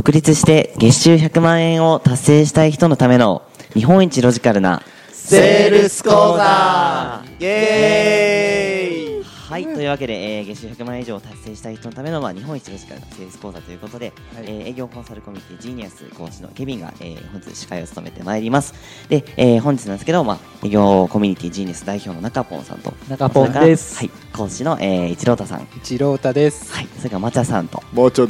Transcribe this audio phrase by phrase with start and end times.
[0.00, 3.42] 独立して月収100万円を達成したい人のための
[3.74, 4.80] 日本一ロジカルな
[5.12, 9.19] セールス講座イエーイ。
[9.50, 14.44] はい、というわけで、えー、月収100万円以上を達成したい人のための、まあ、日本一ロジカルなセールス講座ということで、はい。
[14.44, 18.74] えー営業コンサルコミュニティジーニアス講師のケビンが、えー本日司会を務めてまいります。
[19.08, 23.98] で、えー本日なんですけど、まあ、営業コミュニティジーニアス代表の中ポンさんと中ポンです。
[23.98, 25.66] はい、講師の、えー、一郎太さん。
[25.76, 26.72] 一郎太です。
[26.72, 27.82] はい、それからまちゃさんと。
[27.92, 28.26] マーチャ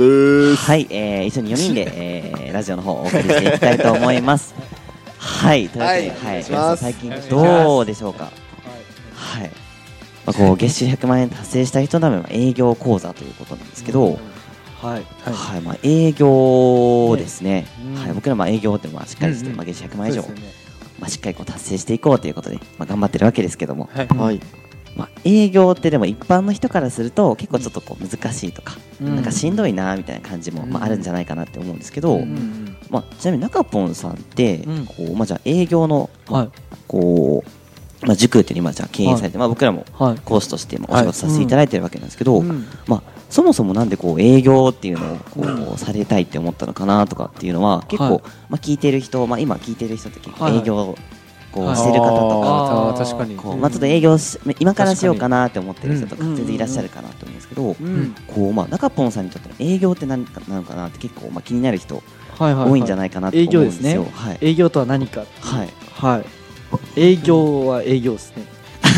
[0.51, 0.65] です。
[0.65, 4.55] はい、えー、一緒に4人で、えー、ラジオの方をお送りしていきたいと思います。
[5.21, 8.30] はい、というわけで、はいお願い最近はいどうでしょうか？
[9.15, 9.51] はい。
[10.27, 14.19] まあ、こう月収100万円達成した人のための営業講座ということなんですけど、
[14.80, 17.66] はいはい、まあ営業ですね。
[17.84, 17.95] うん。
[17.95, 19.56] はい、僕らまあ営業ってまあしっかりして、うんうん。
[19.59, 20.29] まあ月収100万円以上、ね。
[20.98, 24.09] まあしっかりこう達成していこうということで、まあ頑張ってるわけですけども、はい。
[24.09, 24.41] はい。
[24.96, 29.16] まあ営業ってでも一般の人からすると結構ちょっとこう難しいとか、うん。
[29.16, 32.16] なんかしんどいなみたいな感じも、まああるんじゃないかなって思うんですけど。
[32.16, 32.76] うんうん。
[32.91, 34.87] まあ、ちなみに中ポンさんって、うん。
[34.87, 36.48] こうまあ、じゃあ営業の、はい。
[36.88, 37.51] こう、
[38.02, 40.18] まあ、塾っていう今じゃあ経営されて、まあ、僕らもはい。
[40.24, 42.66] 講師としてまあお仕事させていただいてるわけなんですけど、うん。
[42.87, 50.59] まあ、そもそもなんでこう営業っていうのをこう、されたいって思ったのかなとかっていうのは結構、はいまあ、聞いてる人、まあ、今聞いてる人って結構はい。
[50.59, 50.98] 営業を
[51.52, 53.04] こう、はいしてる方とか。
[53.37, 56.37] こうまあ、ちょっと営業し今からしようかなって思ってる人とかうん。
[56.37, 58.14] 全然いらっしゃるかなと思うんですけど、うん。
[58.29, 62.02] こうまあ、中ポンさんにとっての営業って何かなのかなって結構まあ気になる人
[62.38, 63.90] はいはい多いんじゃないかなと思うんですよ。
[63.92, 64.38] 営業ですはい。
[64.41, 65.69] 営業とは何かはい。
[65.92, 66.40] はい
[66.97, 68.44] 営業は営業ですね。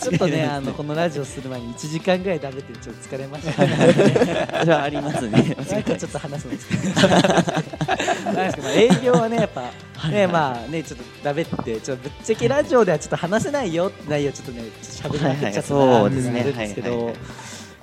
[0.00, 3.64] ちょっとねあのこのラジオする前に1時間ぐらい食べてちょっと疲れました。
[3.64, 5.56] ねそれはありますね。
[5.70, 9.70] なんかちょっと話す んですけど営業はねやっぱ
[10.08, 17.14] ねまあねちょっとだべってちょっとぶっちゃけラジオではちょっと話せないよって内容ちょっとね喋りまくっちゃったなっていうのがあるんですけどはいはいはい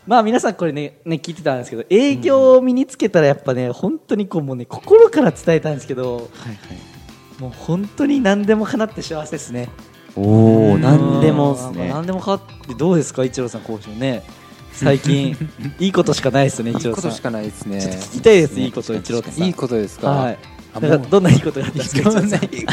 [0.08, 7.42] まあ皆さんこれねね聞いてたんですけど営業を身につけたらやっぱね本当にこうもうね心から伝えたんですけどはいはい。
[7.42, 9.68] もう本当に何でも叶って幸せですね
[10.16, 11.80] おお、なんでもですね。
[11.80, 14.24] なんか何でも叶ってどうですか一郎さん講師のね
[14.72, 15.36] 最近
[15.80, 19.44] いいことしかないですよねい一郎さんいことしかないですねちょっと聞きたいです、ねいいこと、一郎さん。
[19.44, 20.10] いいことですか？
[20.12, 20.38] はい。
[20.74, 22.66] あだからどんないいことがあったんですか、 どんな一郎いい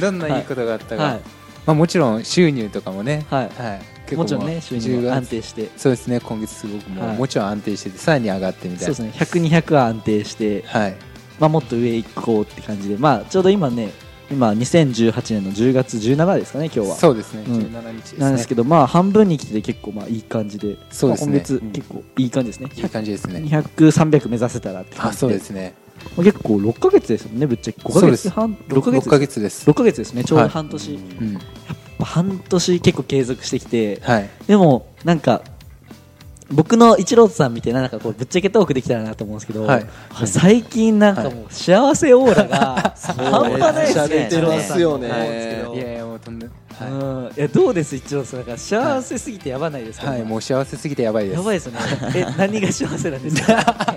[0.00, 1.02] どんないいことがあったか。
[1.02, 1.20] はい。
[1.66, 3.26] まあもちろん収入とかもね。
[3.30, 3.82] はいはい。
[4.16, 5.36] もちろんね、収入が安定。
[5.36, 5.70] 定して。
[5.76, 6.20] そうですね。
[6.20, 8.94] 今月すごくもはいうもちろん安定しててさらに上がってみたいな。
[8.94, 10.96] そうですね、100、200は安定して、はい。
[11.40, 13.90] まあ、もっと上行こうって感じで、まあ、ちょうど今ね、
[14.30, 16.96] 今、2018年の10月17ですかね、今日は。
[16.96, 17.44] そうですね。
[17.46, 18.18] うん17日ですね。
[18.20, 20.76] なんですけど、まあ、半分に来てて結構、まあ、いい感じで。
[20.90, 22.70] そうですねまあ今月うん、結構いい感じですね。
[22.74, 23.40] いい感じですね。
[23.40, 25.20] 200、300目指せたらって感あ、じで。
[25.20, 25.74] そうですね。
[26.16, 27.82] まあ結構6ヶ月ですよね、ぶっちゃけ。
[27.82, 29.68] 5ヶ月半、6ヶ月6ヶ月です。
[29.70, 30.92] 6ヶ月ですね、ちょうど半年。
[30.94, 31.38] やっうん。
[32.04, 34.28] ぱ半年結構継続してきて、はい。
[34.46, 35.42] でもなんか
[36.50, 39.86] 僕の一郎さんみたいななんかこうぶっちゃけトークできたらなと思うんですけど、はい
[40.26, 44.42] 最近なんかもう幸せオーラが 半端ないですね。
[44.46, 45.08] ますよね
[45.74, 46.46] いやいやもうとんで。
[46.46, 50.00] はうんいやどうです一郎さんなんか幸せすぎてやばないですい。
[50.02, 50.22] か、はい。
[50.24, 51.36] もう幸せすぎてやばいです。
[51.38, 51.78] やばいですよね
[52.14, 53.96] え何が幸せなんですか？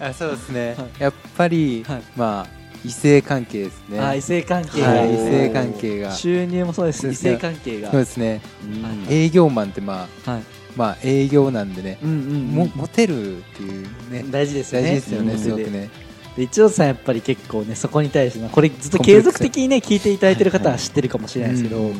[0.00, 4.00] あそうですね、はいやっぱり、はいまあ異性関係ですね。
[4.00, 4.80] あ異性関係。
[4.80, 6.12] が、はい異性関係が。
[6.12, 7.90] 収入もそうです異性関係が。
[7.90, 8.40] そうですね。
[8.64, 10.42] うん営業マンってまあはい。
[10.76, 12.46] まあ営業なんでね、うんうんうん。
[12.52, 14.24] もモテるっていうね。
[14.30, 14.88] 大事ですよね。
[14.88, 15.38] 大事ですよね、うん。
[15.38, 15.90] すごくね。
[16.36, 21.94] で一応さんやっぱり結構ねそこに対してまあこれずっと継続的にね聞いていただいてる方は知ってるかもしれないですけど、うん。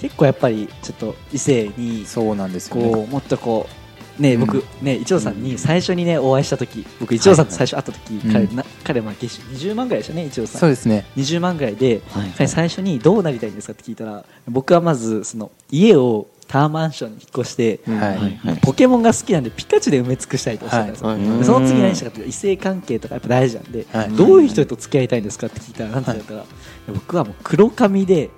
[0.00, 2.90] 結構やっぱりちょっと異性にそうなんですよね。
[2.90, 3.81] こうもっとこう
[4.18, 4.40] ねうん。
[4.40, 10.60] 僕ね一郎さんに最初にねお会いした時僕一郎さんと最初会った時はい彼な彼まあ月収20万ぐらいでしたね一郎さん。
[10.60, 11.04] そうですね。
[11.16, 12.02] 20万ぐらいで
[12.46, 18.36] 最初にどうなりたいんですかって聞いたら僕はまずその家をタワーマンションに引っ越してはい、はい。
[18.36, 21.18] はいポケモンが好きなんでピカチュウで埋め尽くしたいとおっしゃったんですよ、はい。
[21.18, 24.10] はいでその次何したかっていうと異性関係とかやっぱ大事なんで、はい。
[24.10, 26.44] どういう人と付き合いたいんですかって聞いたら何て言ったら、
[26.88, 28.28] 僕はもう黒髪で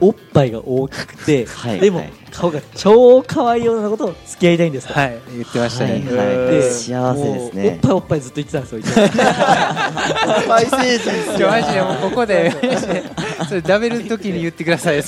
[0.00, 1.80] うんおっぱいが大きくて、はい。
[1.80, 2.12] でもはい。
[2.30, 5.18] 顔が超可愛いようなことを付き合いたいんですと、はい。
[5.32, 6.02] 言ってましたね、はい。
[6.04, 7.70] で幸せですね。
[7.70, 8.94] おっぱいおっぱいずっと言ってたんですよ一応
[10.48, 11.48] パイ成人ですよ。
[11.48, 12.52] マジでもうここで。
[13.48, 14.96] それ食べる時に言ってください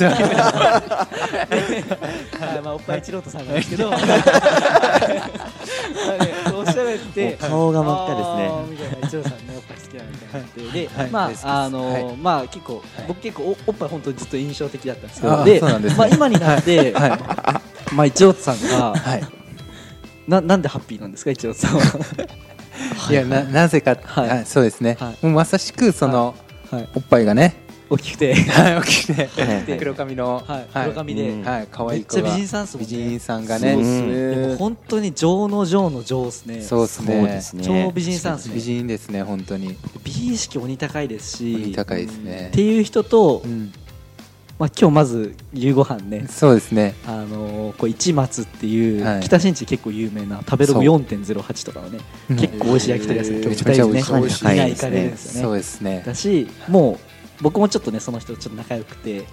[2.46, 2.62] はい。
[2.62, 3.90] まあ、おっぱい一郎太さんなんですけど。
[6.56, 8.50] おっしゃられてお顔が真っ赤ですね。
[8.70, 10.40] みたいな一郎さんねおっぱい好きなみたい。
[10.40, 11.10] なってで、はい。
[11.10, 13.04] まああのまあ結構、はい。
[13.08, 15.44] 僕結構おおっぱい本当にずっと印象的だったんですけど。
[15.44, 15.60] で
[15.96, 17.60] まあ今になって、は
[17.92, 19.26] まあ一郎さんがい、はい。
[20.28, 21.82] ななんでハッピーなんですか一郎さんは？
[23.10, 24.30] いやななぜか、はい。
[24.30, 25.26] あそうですね、はい。
[25.26, 26.34] もうまさしくその、
[26.70, 26.88] はい。
[26.94, 27.54] おっぱいがね
[27.88, 28.34] 大きくて。
[28.34, 29.42] はい大きくて。
[29.42, 29.78] はい。
[29.78, 30.42] 黒髪の。
[30.46, 30.66] はい。
[30.72, 31.28] 黒髪で。
[31.30, 31.44] うん。
[31.44, 32.22] はい可愛い子が。
[32.22, 32.90] めっちゃ美人さんっすもんね。
[32.90, 34.56] 美人さんがね。
[34.58, 36.62] 本当に情の情の情っすね。
[36.62, 37.64] そうですね。
[37.64, 39.76] 超美人さんっす美ね人ですね本当に。
[40.04, 42.48] 美意識鬼高いですし高いですね。
[42.52, 43.72] っていう人と、うん。
[44.58, 46.26] まあ、今日まず夕ご飯ね。
[46.30, 46.94] そうですね。
[47.06, 49.20] あのーこう一松っていう、はい。
[49.20, 51.98] 北新地結構有名な食べログそう4.08とかのね
[52.30, 52.32] う。
[52.32, 54.14] ん結構美味しい焼き鳥屋さんめちゃめちゃ美味しい。
[54.16, 56.02] 二人でね美味しいみんな行かれるんですよそうねですね。
[56.06, 56.98] だしもう
[57.40, 59.26] 僕もちょっとねその人とちょっと仲良くて、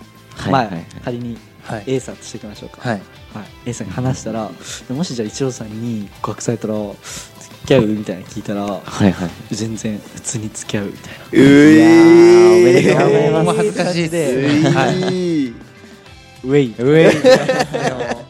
[0.49, 0.75] まあはいはい。
[0.75, 1.83] はい仮にはい。
[1.87, 3.01] A さんとしていきましょうか、はい。
[3.33, 4.51] はい、A さんに話したら
[4.89, 6.93] もしじゃあ一郎さんに告白されたら付
[7.65, 9.29] き合うみたいなの聞いたらはいはい。
[9.55, 11.25] 全然普通に付き合うみたいな。
[11.25, 13.57] うえおめでとうございます。
[13.57, 14.63] 恥ずかしいです。
[14.63, 14.69] で。
[14.69, 15.47] はい。
[16.43, 16.75] ウェイ。
[16.77, 18.22] 上飛行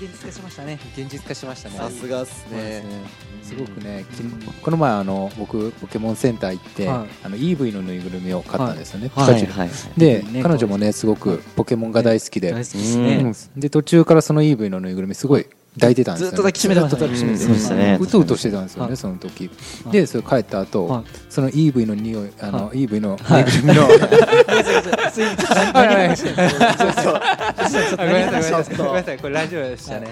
[0.00, 0.78] 現実化しましたね。
[0.96, 1.76] 現実化しましたね。
[1.76, 2.82] さすがっすね。
[2.82, 3.28] すね。
[3.42, 4.22] すごくねき
[4.62, 7.08] この前あの僕ポケモンセンター行って、はい。
[7.24, 9.26] あの EV のぬいぐるみを買ったんですよね、はい。
[9.26, 9.52] ピカチュウ。
[9.58, 13.34] はいで、ね彼女もねすごくポケモンが大好きで、大好きですうねん。
[13.56, 15.46] で途中からその EV のぬいぐるみすごい
[15.78, 17.08] 抱いてたんですよ、ね、ずっと抱きしめてましたね。
[17.08, 17.24] ずっと
[17.56, 19.48] 抱きしめてうとうとしてたんですよね、はいその時。
[19.84, 23.42] はいでそれ帰った後、はいその EV の匂いあの、は EV のぬはい。
[23.42, 24.00] いぐるみの、 ごめん。
[26.08, 26.26] なさい、
[27.96, 28.32] ごめん。
[28.32, 30.08] なさい、ちょっとごめんなさい、これラジオでしたね。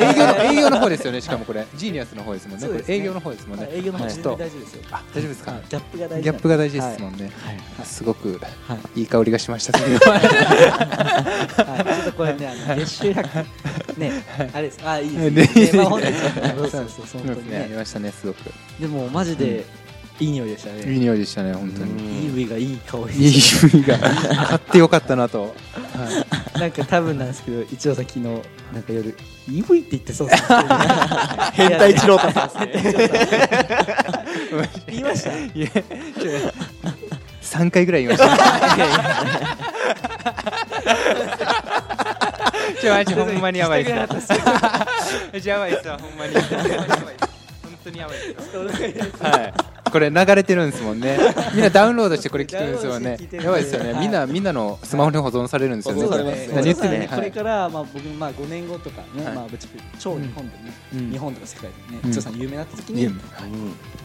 [0.00, 2.66] 営業の営業の方ですよね、しかもこれ、ジーニアスの方ですもんね。
[2.68, 3.68] これ営業の方ですもんね。
[3.72, 4.82] 営業の方全ちょっと然大丈夫ですよ。
[4.90, 5.50] あ、大丈夫ですか？
[5.52, 5.62] はい。
[5.68, 7.24] ギャップが大事ギャップが大事ですはいもんね。
[7.24, 7.60] はい。
[7.86, 9.00] すごくはい。
[9.00, 9.72] いい香りがしました。
[9.72, 9.88] ちょっ
[12.04, 13.44] とこれね、あの月収100
[13.98, 14.12] ね、
[14.52, 15.54] あれです、あ、いいねです。
[15.76, 17.76] ねまあ本当にそうそうそう、本当にね、ありね。
[17.76, 18.38] ましたね、すごく。
[18.80, 19.64] でもマジで
[20.20, 20.98] いい匂いでしたいいね。
[20.98, 21.90] 匂いでしたね、本当に。
[21.92, 21.98] うん
[22.34, 25.54] EV がいい香いいりでし匂いが買ってよかったなと。
[26.58, 29.16] なんか多分なんですけど、一応さ昨日なんか夜
[29.48, 30.48] EV って言ってそうですね。
[31.52, 32.50] 変態一郎太さん
[34.88, 35.30] 言いました？
[35.36, 35.70] い
[37.40, 38.36] 三回ぐらい言いました。
[42.80, 43.90] ちょマジほんまにやばいっす。
[45.32, 46.34] めっちゃやばいっすわほんまに。
[46.38, 47.28] やばいっす
[47.62, 48.56] 本当にやばいっす
[49.22, 49.30] わ。
[49.30, 49.77] はい。
[49.90, 51.18] これ流れてるんですもんね。
[51.54, 53.18] みんなダウンロードしてこれ聞くんですよね。
[53.32, 53.92] やばいですよね。
[53.92, 54.02] はい。
[54.02, 56.48] みんなみんなのスマホに保存されるんですよね。
[56.54, 59.34] 何言ってねこれからまあ僕まあ5年後とかね、はい。
[59.34, 62.10] まあぶっちゃけ超日本でね、うん日本とか世界でね、うん。
[62.10, 63.20] 一応さん有名になった時に、ま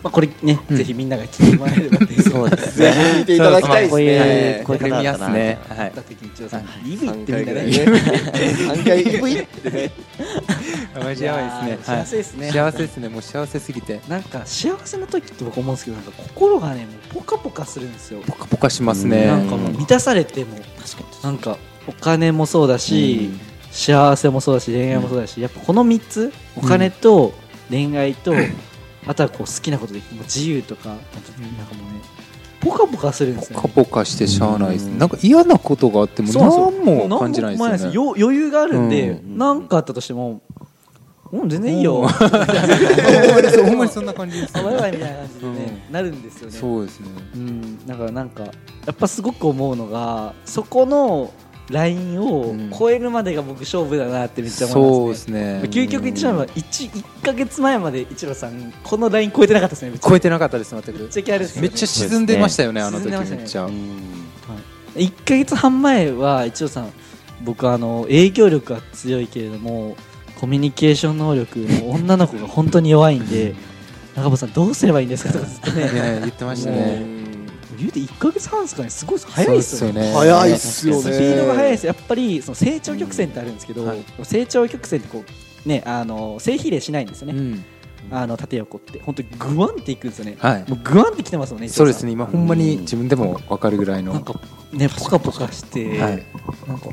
[0.03, 0.77] あこれね、うん。
[0.77, 2.21] ぜひみんなが聞いてもらえればっていう。
[2.24, 4.63] そうですぜひ見ていただきたいですこういうね。
[4.65, 4.80] こうい。
[4.80, 5.75] うこれ見方だったなやすね。
[5.77, 5.91] はい。
[5.95, 6.01] だ。
[6.01, 6.94] って一応さん、はい。
[6.94, 7.62] イブってみんなね。
[7.62, 9.91] 3回 EV ってね。
[11.03, 11.95] マジやばいですね。
[11.97, 12.45] 幸せですね。
[12.47, 13.09] はい幸せですね。
[13.09, 14.01] もう幸せすぎて。
[14.07, 19.28] なんか幸せな時って僕思うんですけどなんか心がねもうポカポカするんですよ、ポカポカしますね。
[19.28, 23.31] なんかもう満たされても確かなんかお金もそうだし、
[23.72, 27.34] 幸せもそうだし恋愛もそうだし、やっぱこの3つお金と
[27.70, 28.34] 恋愛と、
[29.08, 31.04] あとはこう好きなことでもう自由とかなんか
[31.76, 32.02] もうね
[32.62, 34.98] ポカポカするんですよ、ポカね、ポカしてしゃあないですうん。
[34.98, 38.14] なんか嫌なことがあっても何も感じないですよね。
[38.18, 39.38] 余裕があるんでうん。
[39.38, 40.42] 何、かあったとしても
[41.33, 42.06] うん全然いいよ、う。
[42.06, 42.07] ん
[43.65, 46.57] ほんまにそんな感じですあバイバイみたいな感じでね、うなるんですよね。
[46.57, 47.07] そうですね。
[47.35, 48.50] うん、だからなんかや
[48.91, 51.31] っぱすごく思うのがそこの
[51.69, 52.71] ラインをうん。
[52.77, 55.31] 超えるまでが僕勝負だなってめっちゃ思いますね。
[55.31, 55.83] そうですね。
[55.85, 59.97] 究極言ってしまえば 1, 1ヶ月前まで一郎さんこのライン超えてなかったですね。
[60.00, 60.91] 超えてなかったです全く。
[60.91, 61.50] ぶっちゃね。
[61.62, 63.41] めっちゃ沈んでましたよねあの時沈んでましたね。
[63.41, 63.68] めっちゃ。
[63.68, 66.89] に1ヶ月半前は一郎さん
[67.44, 69.95] 僕あの営業力が強いけれども
[70.44, 73.56] コミュニケーション能力の女の子が本当に弱いんで
[74.14, 75.45] 中坊さんどうすればいいんですかとか。
[75.45, 77.02] ずっとねね言ってましたね。
[77.80, 78.90] 言うて1ヶ月半ですかね。
[78.90, 80.12] すごいです早いですよね。
[80.12, 80.35] そうっすよね。
[80.35, 81.02] 早いっすよね。
[81.02, 81.85] スピードが速いです。
[81.88, 84.04] やっぱりその成長曲線ってあるんですけど、はい。
[84.23, 85.23] 成長曲線ってこ
[85.66, 87.64] うねあの正比例しないんですよね、うん。
[88.12, 89.00] あの縦横って。
[89.00, 90.66] 本当にグワンっていくんですよね、はい。
[90.68, 92.12] もうグワンってきてますもんねそうですね。
[92.12, 94.12] 今ほんまに自分でも分かるぐらいの。
[94.12, 94.38] なんか
[94.73, 96.26] ねポカポカして、はい。
[96.68, 96.90] なんか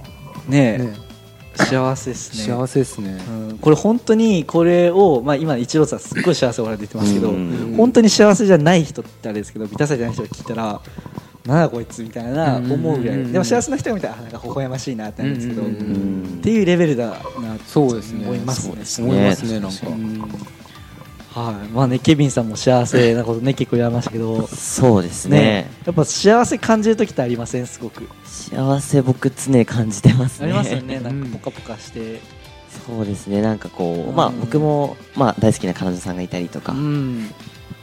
[0.49, 1.10] ねね
[1.55, 2.55] 幸せですね。
[2.55, 3.19] 幸せですね。
[3.29, 7.75] うん、これ本当にこれを、まあ、今一郎さんすっごい幸せおられて言ってますけど、うん。
[7.77, 10.81] 本当に幸せじゃない人ってあれですけど満たされてない人が聞いたら
[11.47, 13.33] なんだこいつみたいな思うぐらい、うん。
[13.33, 15.65] でも幸せな人が見たらあなんか微笑ましいなってなるんですけど、っ
[16.43, 18.71] ていうレベルだなってそうですね思いますね。
[18.71, 19.89] そうです思いますねなんか。
[19.89, 20.60] うん
[21.33, 25.39] はい、まあねケビンさんも幸せなことね結構言われましたけど、そうですね。
[25.39, 27.67] ね、やっぱ幸せ感じる時ってありません？
[27.67, 28.09] すごく。
[28.25, 30.47] 幸せ僕常に感じてますね。
[30.47, 30.99] ありますよね。
[30.99, 31.31] なんうん。
[31.31, 32.21] かポカポカして、
[32.87, 33.43] そうですね。
[33.43, 34.17] なんかこう、うん。
[34.17, 37.31] まあ僕もまあ大好きな彼女さんがいたりとか、うん、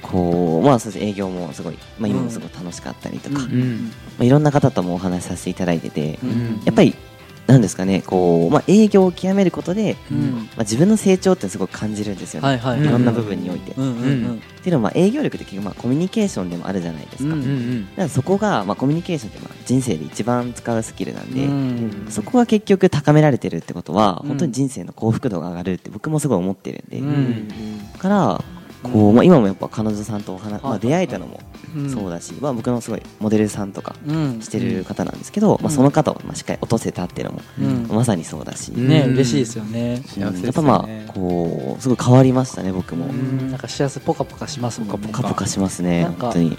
[0.01, 1.05] こうまあそうです。
[1.05, 3.53] 営業もすごいまあ今うんもすごい楽しかったりとか、うん。
[3.53, 3.85] うん。
[3.85, 6.61] まあ、いろんな方ともお話しさせていただいてて、うん。
[6.65, 6.95] やっぱり
[7.47, 10.31] なんですかねこう、まあ、営業を極めることで、うん。
[10.33, 12.83] まあ、自分の成長ってすごく感じるんですよね、はいはいい。
[12.85, 13.71] ろんな部分において。
[13.77, 14.35] うんうんうん。
[14.35, 17.33] っていうのはまあ営業力って結局まあコミュニケーションでもあるじゃないですか。
[17.33, 17.87] うんだかうん。
[17.95, 24.27] らそこがまあコミュニケーションってまあ人生で一番使うスキルなんで、うんそこが結局高められてるってことは、うん。
[24.29, 27.47] 本当に人生の幸福度が上がるって僕もすごい思ってるんで、うん。
[27.93, 28.43] だから
[28.87, 31.39] こう、まあ、今もやっぱ彼女さんとお話、まあ、出会えたのも
[31.75, 31.89] うん。
[31.89, 34.41] そうだし、まあ、僕のすごいモデルさんとかうん。
[34.41, 37.87] してる方なんですけど、まあ、その方をまあしっかり落とせたっていうのも、うん。
[37.87, 38.87] まさにそうだし、うん。
[38.87, 40.01] ね嬉しいですよね。
[40.17, 43.51] やっぱまあこうすごい変わりましたね僕も、うん。
[43.51, 45.07] なんか幸せポカポカしますもんね。
[45.07, 46.57] ポカポカしますねなんか本当に。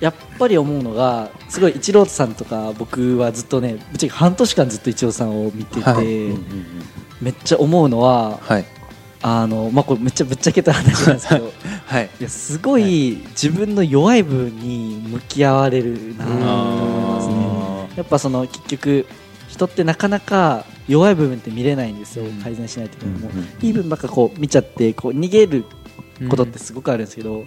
[0.00, 6.06] やっぱり思うのがすごい一郎さんとか僕はずっとねぶっちゃけ半年間ずっと一郎さんを見てて、はい。
[7.20, 8.64] めっちゃ思うのははい
[9.20, 11.52] あのまあこれめっちゃぶっちゃけた話なんですけど
[11.86, 12.10] はい。
[12.20, 17.94] いやすごい自分の弱い部分に向き合われるなと思いますね。
[17.96, 19.06] やっぱその結局
[19.48, 22.32] 人ってなかなか弱い部分って見れないんですよ、うん。
[22.42, 23.30] 改善しないといも。
[23.60, 25.64] いい部分ばっかこう見ちゃってこう逃げる
[26.28, 27.44] ことってすごくあるんですけど、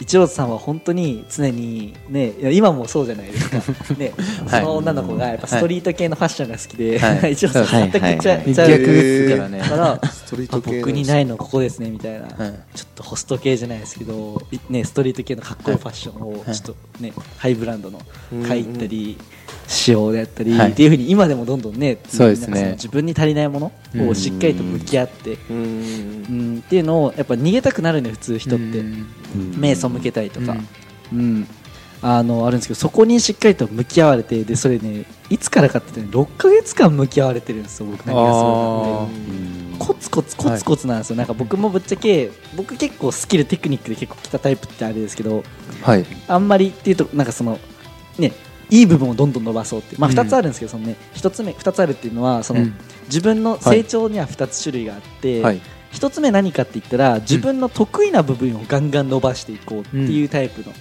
[0.00, 3.58] 一郎さんは本当に常にね今もそうじゃないですか。
[3.94, 4.12] ね、
[4.48, 4.60] はい。
[4.62, 7.32] その女の子がやっぱストリート系のファッションが好きで、はい。
[7.34, 8.54] 一郎さんはい全くちゃ,、はい。
[8.54, 8.68] ちゃう。
[8.68, 9.60] 逆ですからね。
[9.60, 12.36] からストリーあト系僕にないのここですねみたいな、はい。
[12.74, 16.56] ちょっとホスト系じゃないですけど、いね、ストリート系のかっこいいファッションをはい。
[16.56, 18.00] ちょっとね、ハイブランドの
[18.32, 19.18] うん買い行ったり、
[19.68, 20.72] 仕様であったり、はい。
[20.72, 22.72] っていうふうに今でもどんどんねそうですね。
[22.72, 29.06] 自分に足りないものをしっかりと向き合って、うんうんっていうのをやっぱ逃げたくなるね普通人って、うん
[29.58, 30.56] 目背けたりとか、
[31.12, 31.46] うん
[32.02, 38.96] あのあるんですけどそこにしっかりと向き合われてでそれねいつからかって言ってね6ヶ月間向き合われてるんですよ僕何がすごい。
[38.96, 39.84] かって。
[39.84, 45.44] コツコツコツコツなんですよ、なんか僕もぶっちゃけ僕結構スキルテクニックで結構来たタイプってあれですけど
[45.82, 46.04] はい。
[46.28, 47.58] あんまりっていうとなんかその
[48.18, 48.32] ね
[48.70, 49.96] いい部分をどんどん伸ばそうって。
[49.98, 50.18] まあうん。
[50.18, 52.74] 2つあるんですけど、そのね1つ目2つあるっていうのはその、うん。
[53.04, 55.60] 自分の成長には2つ種類があって、はい。
[55.92, 60.72] 1つ目何かって言ったら自分の得意な部分をガンガン伸ばしていこうっていうタイプの、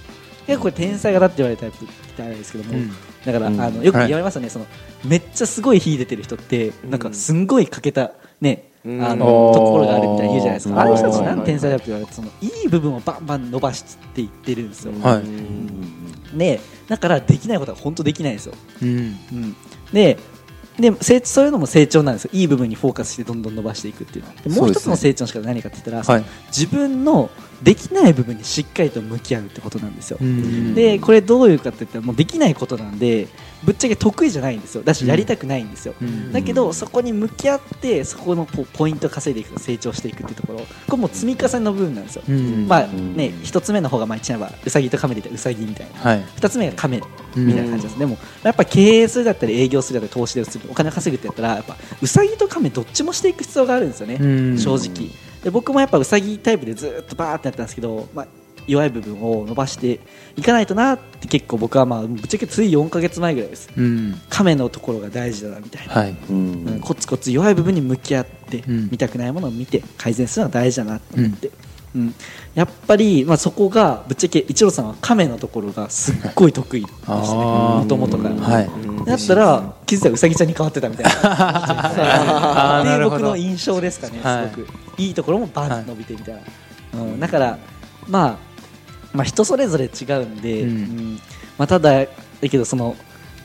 [0.48, 2.90] 結構これ天才型って言われるタイプってあれですけども、うん。
[3.26, 3.62] だから、うん。
[3.62, 4.08] あのよくはい。
[4.08, 4.66] 言われますよね、その
[5.06, 9.04] めっちゃすごい火出てる人って、なんかすんごい欠けたね、うん。
[9.04, 10.80] あのうんところがあるみたいに言うじゃないですか、うん。
[10.80, 13.84] ああいう人たちなんはい天才だって言われてそのいい部分をバンバン伸ばし
[14.14, 16.38] ていってるんですよ、はい。
[16.38, 18.90] でだからできないことは本当できないんですよ、うん。
[18.90, 19.56] うん、
[19.94, 20.18] で
[20.80, 22.32] で成そういうのも成長なんですよ。
[22.34, 24.36] いい部分にフォーカスしてどんどん伸ばしていくっていうのは。
[24.42, 27.30] でもう一つの成長の仕方は何かって言ったら、そのはい自分の
[27.62, 30.74] できない部分にしっかりと向き合うってことなんですよ、うん。
[30.74, 33.28] でこれどういうかって言ったらもうできないことなんで
[33.64, 34.84] ぶっちゃけ得意じゃないんですよ。
[34.84, 36.32] だしやりたくないんですよ、うん。
[36.32, 40.60] だけどそこに向き合ってそこのポポイントを稼いでいく成長していくっていうところ。
[40.60, 42.68] これもう積み重ねの部分なんですよ、うん。
[42.68, 43.16] まあうん。
[43.16, 46.00] ね一つ目の方がまあ一番はうさぎと亀で言ったらうさぎみたいな。
[46.00, 46.26] はい。
[46.36, 47.02] 二つ目が亀
[47.36, 54.58] みたいな感じです、でもやっぱ経営するだったり営業するだったり投資でするお金稼ぐってやったらやっぱうさぎと亀どっちもしていく必要があるんですよね、うん。
[54.58, 55.10] 正直。
[55.44, 58.28] で僕もやっぱうさぎタイプでずっとバーってやったんですけど、まあ、
[58.72, 60.00] 弱い部分を伸ばして
[60.38, 63.70] いかないとなって結構僕はまあぶっちゃけつい4か月前ぐらいです。
[63.76, 64.22] うん。
[64.30, 66.16] 亀のところが大事だなみたいな、はい。
[66.30, 66.66] うん。
[66.66, 68.90] うんコツコツ弱い部分に向き合って、うん。
[68.90, 71.52] 見たくないものを見て改善するのが大事だなと思って、
[71.96, 72.16] うん。
[72.56, 77.20] やっぱり、まあ、そこがぶっちゃけ一郎さんは亀のところがすっごい得意でしたね。
[77.20, 78.70] もともとから、はい。
[79.06, 81.12] だったら気づいたらうさぎちゃんに変わってたみたいな。
[83.06, 84.50] っ僕の印象ですかね、はい。
[84.50, 84.70] すごく。
[84.98, 87.58] いいところもバンと伸びてみたいな、うん、だから、
[88.08, 88.51] まあ、
[89.14, 90.70] まあ人それぞれ違うんで、うん。
[90.70, 91.20] うん。
[91.58, 92.08] まあ、ただだ
[92.50, 92.96] けどその、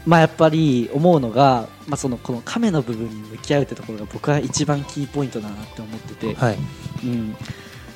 [0.06, 6.58] まあ、やっぱり思うのが、まあ、そのこの亀の部分に向き合うってところが僕は一番キーポイントだなって思ってて、はい。
[7.04, 7.36] うん、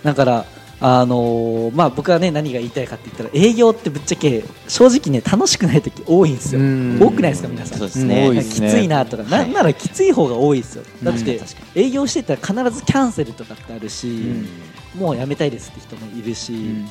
[0.02, 0.44] だから、
[0.82, 6.98] あのーまあ、僕は、ね、何が言いたいかって言ったら営業ってぶっちゃけ正直、ね、楽しくない時多いんですよ、うん。
[7.00, 7.78] 多くないですか皆さん。
[7.78, 8.42] そうですね。
[8.42, 10.84] きついなとか、なんならきつい方が多いですよ。
[11.02, 11.40] だって、
[11.74, 14.48] 営業してたら必ずキャンセルとかってあるし、ん
[14.97, 16.88] もうやめたいですって人もいるし、うん。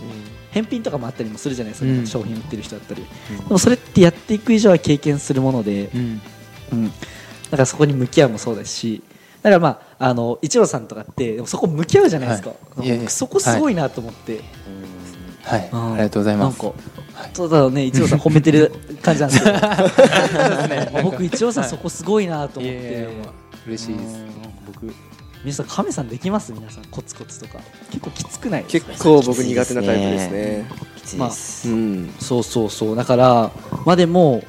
[0.52, 2.08] 返品とかもあったりもするじゃないですか、うん。
[2.08, 3.10] 商品売ってる人だったり、で
[3.50, 6.22] もそれってやっていく以上は経験するもので、うん。
[6.72, 6.92] うん、だ
[7.52, 9.02] からそこに向き合うもそうですし
[9.42, 12.52] だからまああの一郎さんとかってそこ向き合うじゃないですか、
[13.08, 14.42] そこすごいなと思って、
[15.44, 15.70] はい。
[15.72, 15.94] うん。
[15.94, 16.64] ありがとうございます。
[16.64, 16.78] なんか、
[17.34, 17.86] そうだね。
[17.86, 23.08] 一郎さん褒めてる感じなんですけど 僕一郎さんそこすごいなと思って、
[23.66, 24.26] 嬉しいです。
[24.66, 24.94] 僕
[25.44, 26.52] 皆さん亀さんできます？
[26.52, 27.60] 皆さんコツコツとか。
[27.92, 28.92] 結構きつくないですか？
[28.92, 30.66] 結構僕苦手なタイプですね。
[30.98, 32.14] きついです、うん。
[32.20, 32.96] そうそうそう。
[32.96, 33.52] だから
[33.86, 34.44] まあでも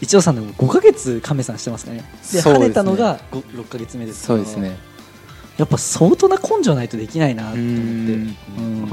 [0.00, 2.04] 一郎さんでも5ヶ月亀さんしてますかね？
[2.32, 2.64] でそうですね。
[2.64, 4.76] 跳ねたのが5 6ヶ月目ですからそうですね。
[5.56, 7.62] やっぱ相当な根性ないとできないなと思って。
[7.62, 8.36] うん。
[8.58, 8.88] うん。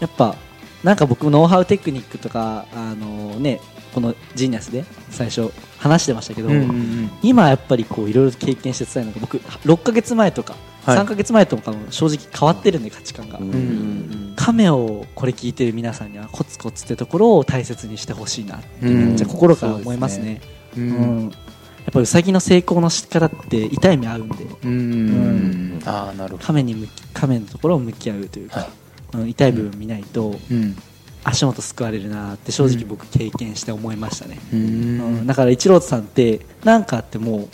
[0.00, 0.36] やっぱ
[0.82, 3.60] なんか僕ノウハウテクニックとかあのね
[3.92, 7.10] ここのジーニアスで最初話してましたけど、うんうんうん。
[7.22, 10.54] 今やっぱりこういろいろ経験して伝えるのが僕6ヶ月前とか、
[10.88, 10.98] はい。
[10.98, 14.32] 3ヶ月前とかも正直変わってるんで価値観が、うん。
[14.32, 20.40] ん亀をこれ聞いてる皆さんにはコツコツってところを大切にしてほしいなってうんめっちゃ心から思いますね。
[20.76, 21.26] ううん。
[21.26, 24.44] んやっぱりウサギの成功の仕方って痛い目合うんで。
[24.64, 25.82] うん。
[25.84, 26.44] ああなるほど。
[26.44, 28.68] 亀に向き亀のところを向き合うというか、はい。
[29.14, 30.76] うん痛い部分見ないとうん。
[31.24, 35.20] 足元救われるなって正直僕経験して思いましたね、ううん。
[35.22, 37.48] んだから一郎さんって何かあっても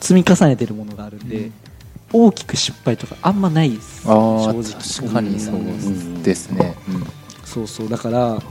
[0.00, 1.52] 積み重ねてるものがあるんで、うん
[2.12, 4.04] 大きく失敗とかあんまないです。
[4.04, 4.62] 正直。
[4.62, 6.76] 確かにそうですね。
[7.44, 7.88] そうそう。
[7.88, 8.42] だから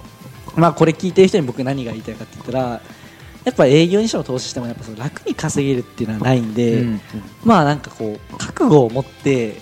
[0.55, 2.81] まあこれ聞いてる人に僕何が言いたいかって言ったら
[3.45, 7.01] やっぱ営業にしても投資してもやっぱその楽に稼げるっていうのはないんで、うん
[7.43, 9.61] まあなんかこう覚悟を持って、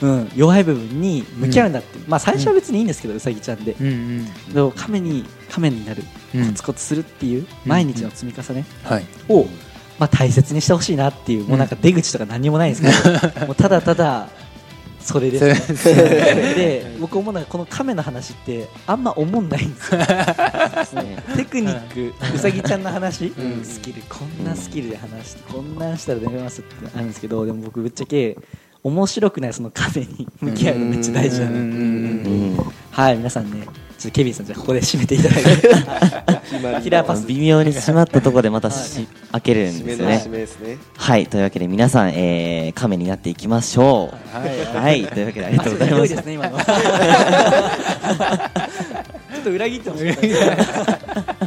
[0.00, 4.52] うん、弱い部分に向き合うんだって、まあ最初は別にいいんですけど、うさぎちゃんで、うんうん。
[4.52, 6.02] でも亀に亀になる、
[6.34, 6.46] うん。
[6.48, 9.04] コツコツするっていう毎日の積み重ねはい。
[9.28, 9.46] を、
[9.98, 14.28] まあ、大切にしてほしいなっていう、もうなんか出口とか何もないんですけど もうただただ
[15.06, 20.00] それです、ね、で僕思うのがこの亀の話ってあんま思んないんですよ。
[21.36, 23.64] テクニックうさぎちゃんの話、うん。
[23.64, 28.36] スキルこんなスキルで話してこんなんしたら出ますってあるんですけどでも僕ぶっちゃけ
[28.82, 33.66] 面白くないその亀に向き合うのめっちゃ大事だなってはい皆さんね
[34.06, 35.50] ちょっとケビンさんじゃあここで締めていただいて。
[36.82, 37.26] キラーパス。
[37.26, 40.14] 微妙に閉まったところでまたし開けるんですよね。
[40.14, 40.78] 締めの締めですね。
[40.96, 41.26] はい。
[41.26, 44.16] というわけで皆さん、えー、亀になっていきましょう。
[44.36, 46.06] はい、というわけでありがとうございます。
[46.06, 46.58] ひどいですね今の。
[46.62, 46.64] ちょ
[49.40, 50.20] っと裏切ってました。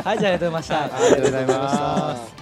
[0.10, 0.84] はいじゃあありがとうございました。
[0.84, 2.39] ありがとうございます